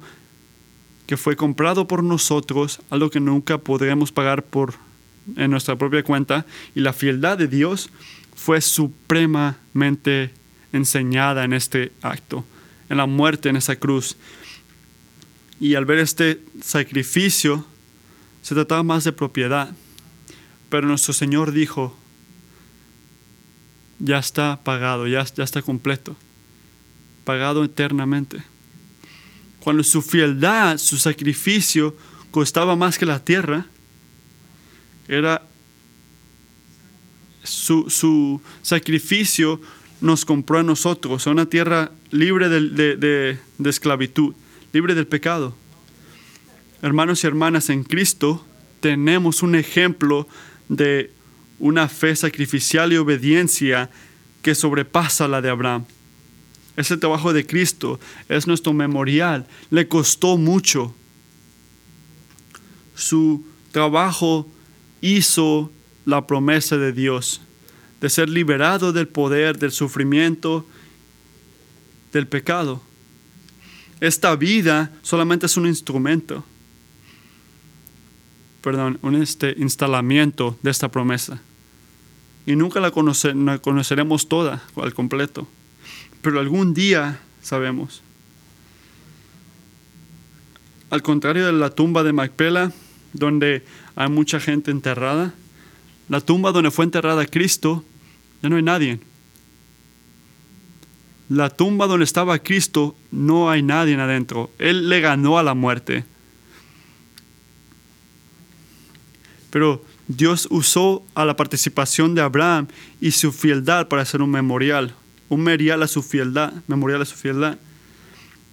[1.08, 4.74] que fue comprado por nosotros, algo que nunca podremos pagar por
[5.36, 7.90] en nuestra propia cuenta, y la fieldad de Dios
[8.38, 10.30] fue supremamente
[10.72, 12.44] enseñada en este acto,
[12.88, 14.16] en la muerte en esa cruz.
[15.58, 17.66] Y al ver este sacrificio,
[18.42, 19.70] se trataba más de propiedad.
[20.70, 21.98] Pero nuestro Señor dijo,
[23.98, 26.16] ya está pagado, ya, está completo,
[27.24, 28.40] pagado eternamente.
[29.58, 31.96] Cuando su fieldad, su sacrificio
[32.30, 33.66] costaba más que la tierra,
[35.08, 35.42] era
[37.48, 39.60] su, sacrificio
[40.00, 44.34] nos compró a nosotros, a una tierra libre de, de, esclavitud
[44.72, 45.54] libre del pecado.
[46.82, 48.44] Hermanos y hermanas, en Cristo
[48.80, 50.28] tenemos un ejemplo
[50.68, 51.10] de
[51.58, 53.90] una fe sacrificial y obediencia
[54.42, 55.84] que sobrepasa la de Abraham.
[56.76, 59.48] Ese trabajo de Cristo es nuestro memorial.
[59.70, 60.94] Le costó mucho.
[62.94, 64.46] Su trabajo
[65.00, 65.72] hizo
[66.08, 67.42] la promesa de Dios
[68.00, 70.66] de ser liberado del poder, del sufrimiento,
[72.14, 72.80] del pecado.
[74.00, 76.44] Esta vida solamente es un instrumento,
[78.62, 81.42] perdón, un este instalamiento de esta promesa.
[82.46, 82.90] Y nunca la,
[83.34, 85.46] la conoceremos toda al completo,
[86.22, 88.00] pero algún día sabemos.
[90.88, 92.72] Al contrario de la tumba de Macpela,
[93.12, 93.62] donde
[93.94, 95.34] hay mucha gente enterrada,
[96.08, 97.84] la tumba donde fue enterrada Cristo,
[98.42, 99.00] ya no hay nadie
[101.28, 104.50] la tumba donde estaba Cristo no hay nadie adentro.
[104.58, 106.04] Él le ganó a la muerte.
[109.50, 112.68] Pero Dios usó a la participación de Abraham
[113.00, 114.94] y su fieldad para hacer un memorial,
[115.28, 117.58] un memorial a su fieldad, memorial su.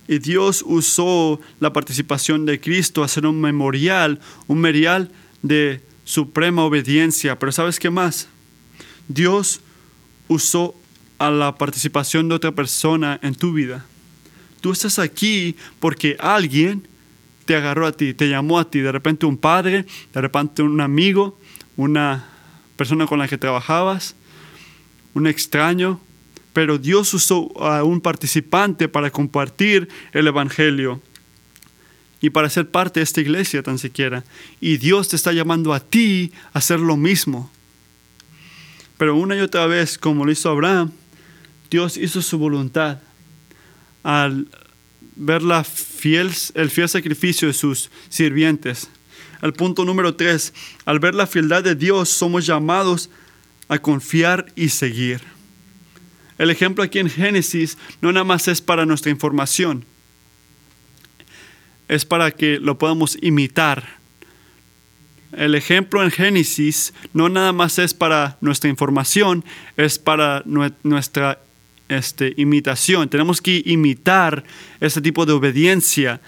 [0.08, 6.64] Y Dios usó la participación de Cristo a hacer un memorial, un memorial de suprema
[6.64, 7.38] obediencia.
[7.38, 8.30] Pero ¿sabes qué más?
[9.10, 9.60] Dios
[10.30, 10.74] usó
[11.18, 13.86] a la participación de otra persona en tu vida.
[14.62, 16.88] Tú estás aquí porque alguien
[17.46, 20.82] te agarró a ti, te llamó a ti, de repente un padre, de repente un
[20.82, 21.38] amigo,
[21.76, 22.26] una
[22.76, 24.16] persona con la que trabajabas,
[25.14, 26.00] un extraño,
[26.54, 31.02] pero Dios usó a un participante para compartir el Evangelio
[32.26, 34.24] y para ser parte de esta iglesia tan siquiera.
[34.60, 37.52] Y Dios te está llamando a ti a hacer lo mismo.
[38.98, 40.92] Pero una y otra vez, como lo hizo Abraham,
[41.70, 42.98] Dios hizo su voluntad
[44.02, 44.48] al
[45.16, 48.90] ver la fiel, el fiel sacrificio de sus sirvientes.
[49.44, 50.52] El punto número tres,
[50.86, 53.12] al ver la fieldad de Dios, somos llamados
[53.68, 55.22] a confiar y seguir.
[56.40, 59.86] El ejemplo aquí en Génesis no nada más es para nuestra información,
[61.88, 63.98] es para que lo podamos imitar.
[65.32, 69.44] El ejemplo en Génesis no nada más es para nuestra información,
[69.76, 71.40] es para nuestra
[71.90, 73.10] este, imitación.
[73.10, 74.44] Tenemos que imitar
[74.80, 76.22] ese tipo de obediencia.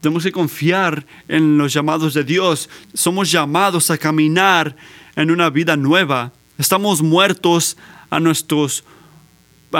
[0.00, 2.70] Tenemos que confiar en los llamados de Dios.
[2.94, 4.76] Somos llamados a caminar
[5.14, 6.32] en una vida nueva.
[6.58, 7.76] Estamos muertos
[8.10, 8.20] a, a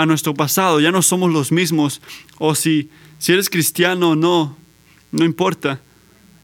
[0.05, 0.79] nuestro pasado.
[0.79, 2.01] Ya no somos los mismos.
[2.37, 2.89] O si
[3.27, 4.57] eres cristiano o no,
[5.15, 5.79] no importa.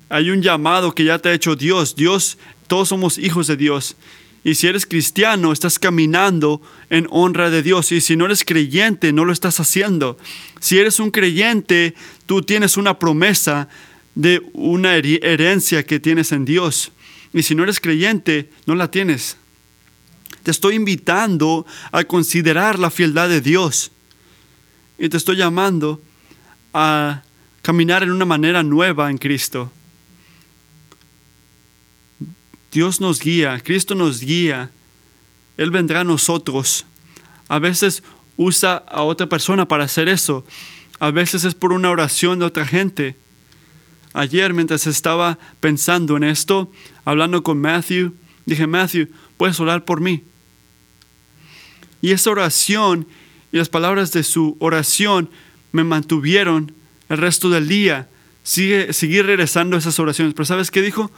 [0.09, 1.95] Hay un llamado que ya te ha hecho Dios.
[1.95, 3.95] Dios, todos somos hijos de Dios.
[4.43, 7.91] Y si eres cristiano, estás caminando en honra de Dios.
[7.91, 10.17] Y si no eres creyente, no lo estás haciendo.
[10.59, 13.67] Si eres un creyente, tú tienes una promesa
[14.15, 16.91] de una herencia que tienes en Dios.
[17.33, 19.37] Y si no eres creyente, no la tienes.
[20.43, 23.91] Te estoy invitando a considerar la fieldad de Dios.
[24.97, 26.01] Y te estoy llamando
[26.73, 27.23] a
[27.61, 29.71] caminar en una manera nueva en Cristo.
[32.71, 34.71] Dios nos guía, Cristo nos guía,
[35.57, 36.85] Él vendrá a nosotros.
[37.47, 38.01] A veces
[38.37, 40.45] usa a otra persona para hacer eso,
[40.99, 43.15] a veces es por una oración de otra gente.
[44.13, 46.71] Ayer mientras estaba pensando en esto,
[47.05, 48.13] hablando con Matthew,
[48.45, 50.23] dije, Matthew, puedes orar por mí.
[52.01, 53.07] Y esa oración
[53.51, 55.29] y las palabras de su oración
[55.71, 56.73] me mantuvieron
[57.11, 58.07] el resto del día.
[58.41, 60.33] Sigue, seguir regresando a esas oraciones.
[60.33, 61.11] Pero ¿sabes qué dijo?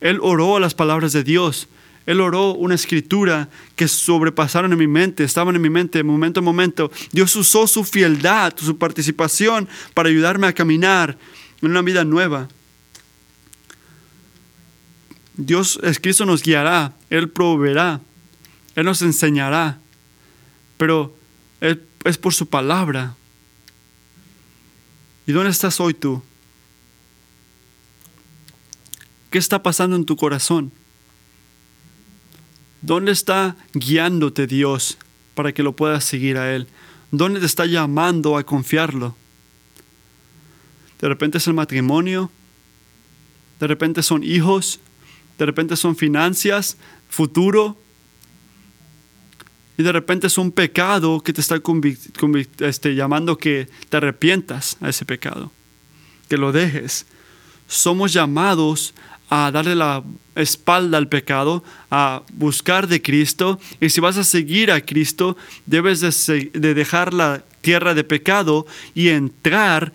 [0.00, 1.68] Él oró a las palabras de Dios.
[2.06, 6.42] Él oró una escritura que sobrepasaron en mi mente, estaban en mi mente momento a
[6.42, 6.90] momento.
[7.12, 11.18] Dios usó su fieldad, su participación para ayudarme a caminar
[11.60, 12.48] en una vida nueva.
[15.34, 18.00] Dios, Cristo nos guiará, Él proveerá,
[18.74, 19.80] Él nos enseñará,
[20.78, 21.14] pero
[21.60, 23.16] es por su palabra.
[25.26, 26.22] ¿Y dónde estás hoy tú?
[29.30, 30.72] ¿Qué está pasando en tu corazón?
[32.80, 34.98] ¿Dónde está guiándote Dios
[35.34, 36.68] para que lo puedas seguir a Él?
[37.10, 39.16] ¿Dónde te está llamando a confiarlo?
[41.00, 42.30] De repente es el matrimonio,
[43.58, 44.80] de repente son hijos,
[45.38, 47.76] de repente son finanzas, futuro,
[49.78, 51.60] y de repente es un pecado que te está
[52.60, 55.52] este, llamando que te arrepientas a ese pecado,
[56.28, 57.06] que lo dejes.
[57.68, 58.94] Somos llamados
[59.28, 60.02] a darle la
[60.34, 63.58] espalda al pecado, a buscar de Cristo.
[63.80, 65.36] Y si vas a seguir a Cristo,
[65.66, 69.92] debes de, dejar la tierra de pecado y entrar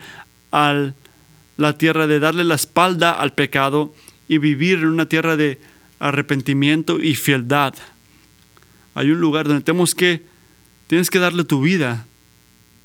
[0.51, 0.91] a
[1.57, 3.93] la tierra de darle la espalda al pecado
[4.27, 5.59] y vivir en una tierra de
[5.99, 7.75] arrepentimiento y fieldad.
[8.93, 10.25] Hay un lugar donde tenemos que,
[10.87, 12.05] tienes que darle tu vida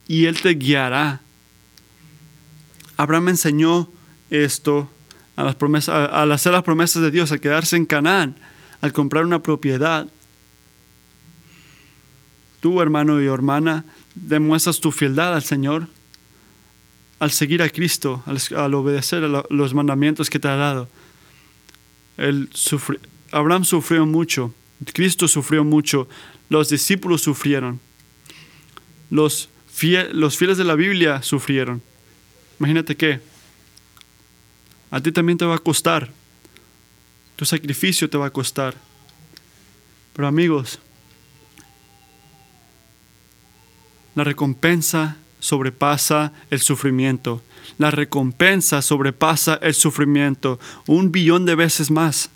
[0.08, 1.20] y Él te guiará.
[2.96, 3.90] Abraham enseñó
[4.30, 4.90] esto
[5.36, 8.36] a al hacer las promesas de Dios, al quedarse en Canaán,
[8.80, 10.06] al comprar una propiedad.
[12.60, 13.84] Tú, hermano y hermana,
[14.14, 15.88] demuestras tu fieldad al Señor
[17.18, 20.88] al seguir a Cristo, al, obedecer los mandamientos que te ha dado.
[23.32, 24.54] Abraham sufrió mucho,
[24.92, 26.08] Cristo sufrió mucho,
[26.48, 27.80] los discípulos sufrieron,
[29.10, 31.82] los, fieles de la Biblia sufrieron.
[32.58, 33.20] Imagínate que
[34.90, 36.10] a ti también te va a costar.
[37.36, 38.74] Tu sacrificio te va a costar.
[40.14, 40.78] Pero amigos,
[44.14, 47.42] la recompensa sobrepasa el sufrimiento.
[47.78, 52.30] La recompensa sobrepasa el sufrimiento un billón de veces más.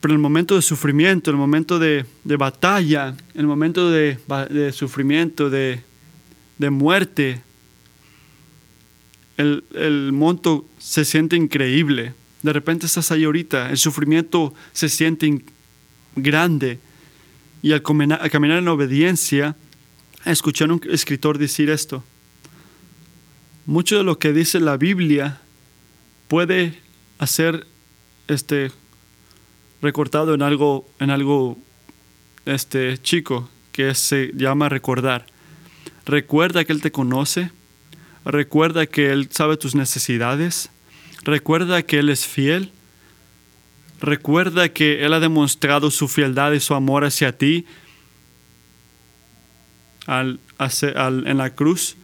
[0.00, 3.90] Pero en el momento de sufrimiento, en el momento de, de batalla, en el momento
[3.90, 5.82] de, de sufrimiento, de,
[6.58, 7.42] de muerte,
[9.36, 12.14] el, el monto se siente increíble.
[12.42, 15.42] De repente estás ahí ahorita, el sufrimiento se siente
[16.16, 16.78] grande.
[17.62, 19.54] Y al caminar en obediencia,
[20.24, 22.02] escuché a un escritor decir esto.
[23.66, 25.42] Mucho de lo que dice la Biblia
[26.28, 26.78] puede
[27.18, 27.66] hacer
[28.28, 28.72] este
[29.82, 31.58] recortado en algo en algo
[32.46, 35.26] este chico que se llama recordar.
[36.06, 37.50] Recuerda que él te conoce,
[38.24, 40.70] recuerda que él sabe tus necesidades,
[41.22, 42.72] recuerda que él es fiel,
[44.00, 47.66] recuerda que él ha demostrado su fieldad y su amor hacia ti
[50.06, 51.96] al, al- en la cruz.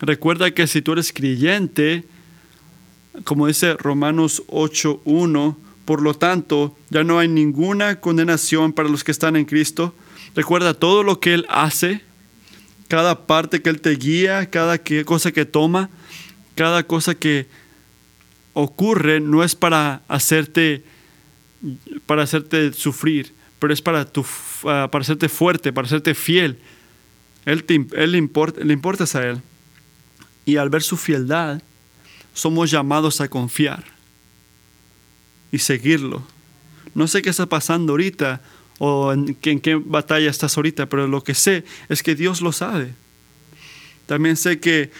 [0.00, 2.04] Recuerda que si tú eres creyente,
[3.24, 9.10] como dice Romanos 8.1, por lo tanto, ya no hay ninguna condenación para los que
[9.10, 9.94] están en Cristo.
[10.34, 12.02] Recuerda todo lo que Él hace,
[12.88, 15.90] cada parte que Él te guía, cada cosa que toma,
[16.54, 17.48] cada cosa que
[18.52, 20.84] ocurre, no es para hacerte,
[22.06, 24.24] para hacerte sufrir, pero es para, tu,
[24.64, 26.58] ah, para hacerte fuerte, para hacerte fiel.
[27.44, 29.40] Él, te, le, importa, le importas a Él.
[30.44, 31.60] Y al ver su fieldad,
[32.34, 33.91] somos llamados a confiar
[35.52, 36.22] y seguirlo.
[36.94, 38.40] No sé qué está pasando ahorita
[38.78, 42.94] o en, qué- batalla estás ahorita, pero lo que sé es que Dios lo sabe.
[44.06, 44.90] También sé que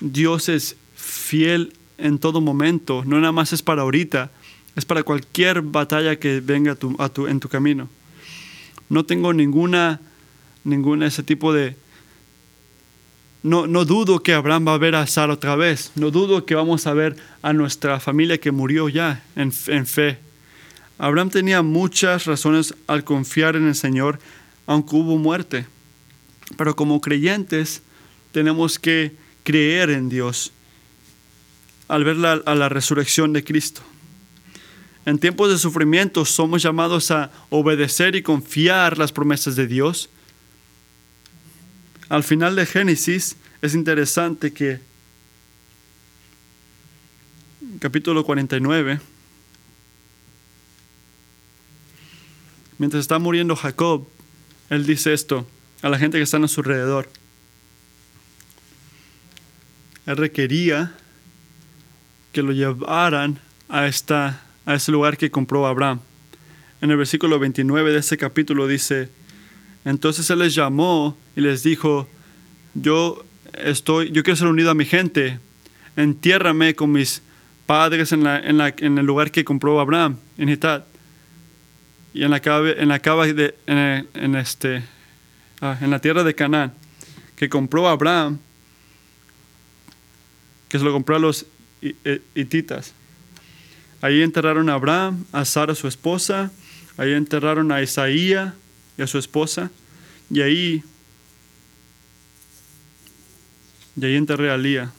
[0.00, 4.30] Dios es fiel en todo momento, no nada más es para ahorita,
[4.76, 7.88] es para cualquier batalla que venga a tu- a tu- en tu camino.
[8.88, 10.00] No tengo ninguna,
[10.64, 11.76] ninguna ese tipo de,
[13.42, 15.90] no, no dudo que Abraham va a ver a Sara otra vez.
[15.96, 20.18] No dudo que vamos a ver a nuestra familia que murió ya en, en fe.
[20.98, 24.20] Abraham tenía muchas razones al confiar en el Señor,
[24.66, 25.66] aunque hubo muerte.
[26.56, 27.82] Pero como creyentes
[28.30, 30.52] tenemos que creer en Dios
[31.88, 33.82] al ver la, a la resurrección de Cristo.
[35.04, 40.08] En tiempos de sufrimiento somos llamados a obedecer y confiar las promesas de Dios
[42.12, 44.80] al final de Génesis es interesante que
[47.80, 49.00] capítulo 49
[52.76, 54.06] mientras está muriendo Jacob
[54.68, 55.46] él dice esto
[55.80, 57.08] a la gente que está a su alrededor.
[60.04, 60.94] Él requería
[62.32, 63.40] que lo llevaran
[63.70, 66.00] a, esta, a ese lugar que compró Abraham.
[66.82, 69.08] En el versículo 29 de ese capítulo dice
[69.84, 72.08] entonces él les llamó y les dijo,
[72.74, 73.24] yo
[73.54, 75.38] estoy, yo quiero ser unido a mi gente,
[75.96, 77.22] entiérrame con mis
[77.66, 80.84] padres en, el lugar que compró Abraham, en Hitat,
[82.14, 84.82] y en la en la cava en, este,
[85.60, 86.74] ah, en la tierra de Canaán,
[87.36, 88.38] que compró Abraham,
[90.68, 91.46] que se lo compró a los
[91.80, 91.96] hi-
[92.34, 92.92] hititas.
[94.00, 96.50] Ahí enterraron a Abraham, a Sara su esposa,
[96.96, 98.52] ahí enterraron a Isaías
[99.02, 99.70] a su esposa,
[100.30, 100.82] y ahí,
[103.96, 104.92] y ahí enterré a Lía,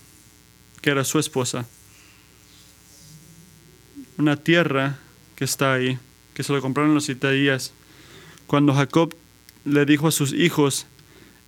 [0.82, 1.66] que era su esposa.
[4.18, 5.00] Una tierra
[5.36, 5.98] que está ahí,
[6.34, 7.74] que se lo compraron los Isaías.
[8.48, 9.16] Cuando Jacob
[9.66, 10.86] le dijo a sus hijos,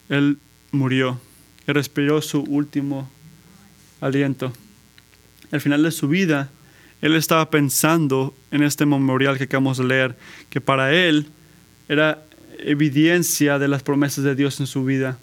[0.10, 0.40] él
[0.72, 1.20] murió
[1.68, 3.10] y respiró su último
[4.02, 4.54] aliento.
[5.52, 6.50] Al final de su vida,
[7.02, 10.18] él estaba pensando en este memorial que acabamos de leer,
[10.50, 11.28] que para él
[11.88, 12.24] era
[12.66, 15.20] evidencia de las promesas de Dios en su vida.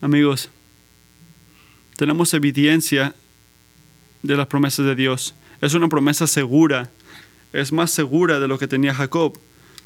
[0.00, 0.48] Amigos,
[1.96, 3.12] tenemos evidencia
[4.22, 5.34] de las promesas de Dios.
[5.60, 6.90] Es una promesa segura.
[7.52, 9.36] Es más segura de lo que tenía Jacob.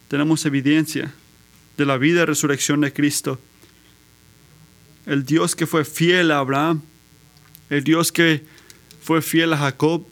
[0.09, 1.15] Tenemos evidencia
[1.79, 3.41] de la vida y resurrección de Cristo.
[5.07, 6.83] El Dios que fue fiel a Abraham,
[7.71, 8.45] el Dios que
[9.01, 10.07] fue fiel a Jacob,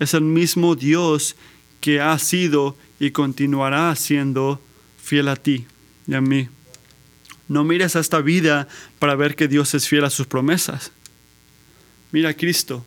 [0.00, 1.36] es el mismo Dios
[1.80, 4.60] que ha sido y continuará siendo
[5.02, 5.66] fiel a ti
[6.06, 6.48] y a mí.
[7.48, 8.68] No mires a esta vida
[8.98, 10.92] para ver que Dios es fiel a sus promesas.
[12.12, 12.84] Mira a Cristo.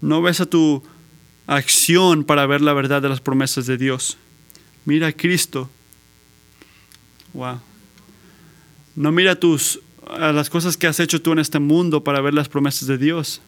[0.00, 0.82] No ves a tu
[1.46, 4.16] acción para ver la verdad de las promesas de Dios.
[4.84, 5.68] Mira a Cristo.
[7.34, 7.60] Wow.
[8.96, 12.34] No mira tus a las cosas que has hecho tú en este mundo para ver
[12.34, 13.40] las promesas de Dios.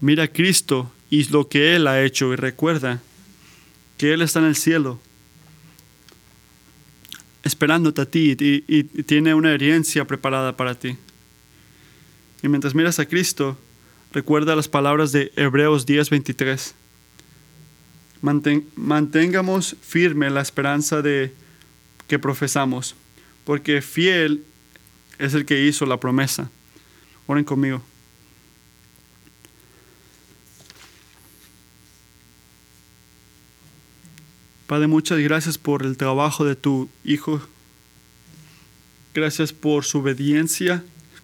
[0.00, 3.00] Mira a Cristo y lo que Él ha hecho y recuerda
[3.98, 4.98] que Él está en el cielo
[7.44, 10.96] esperándote a ti y, tiene una herencia preparada para ti.
[12.42, 13.56] Y mientras miras a Cristo,
[14.12, 16.74] recuerda las palabras de Hebreos 10:23.
[18.20, 21.32] Manten- mantengamos firme la esperanza de
[22.08, 22.96] que profesamos,
[23.44, 24.42] porque fiel
[25.20, 26.50] es el que hizo la promesa.
[27.28, 27.84] Oren conmigo.
[34.74, 37.40] Padre, muchas gracias por el trabajo de tu Hijo.
[39.14, 40.82] Gracias por su obediencia.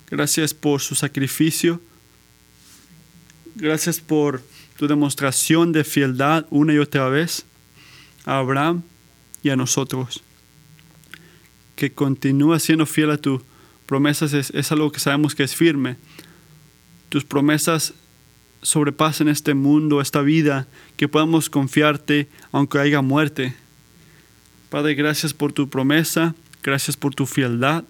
[0.09, 1.81] Gracias por su sacrificio.
[3.57, 4.41] Gracias por
[4.77, 7.45] tu demostración de fieldad una y otra vez
[8.25, 8.85] a Abraham
[9.43, 10.23] y a nosotros.
[11.75, 13.43] Que continúa siendo fiel a tus
[13.85, 15.97] promesas es, es algo que sabemos que es firme.
[17.09, 17.95] Tus promesas
[18.63, 20.69] sobrepasan este mundo, esta vida,
[21.01, 23.55] que podamos confiarte aunque haya muerte.
[24.69, 27.85] Padre, gracias por tu promesa, gracias por tu fieldad.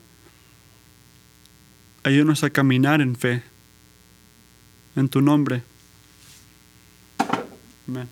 [2.04, 3.42] Ayúdanos a caminar en fe.
[4.94, 5.64] En tu nombre.
[7.88, 8.08] Amén.